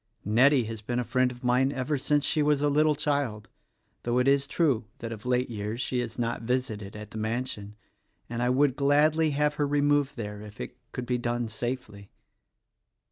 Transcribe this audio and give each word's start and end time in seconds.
Nettie 0.25 0.63
has 0.63 0.81
been 0.81 0.97
a 0.97 1.03
friend 1.03 1.31
of 1.31 1.43
mine 1.43 1.71
ever 1.71 1.95
since 1.95 2.25
she 2.25 2.41
was 2.41 2.63
a 2.63 2.69
little 2.69 2.95
child 2.95 3.49
(though 4.01 4.17
it 4.17 4.27
is 4.27 4.47
true 4.47 4.85
that 4.97 5.11
of 5.11 5.27
late 5.27 5.47
years 5.51 5.79
she 5.79 5.99
has 5.99 6.17
not 6.17 6.41
visited 6.41 6.95
at 6.95 7.11
the 7.11 7.19
mansion), 7.19 7.75
and 8.27 8.41
I 8.41 8.49
would 8.49 8.75
gladly 8.75 9.29
have 9.37 9.53
her 9.61 9.67
removed 9.67 10.17
there 10.17 10.41
if 10.41 10.59
it 10.59 10.75
could 10.91 11.05
be 11.05 11.19
done 11.19 11.47
safely." 11.47 12.09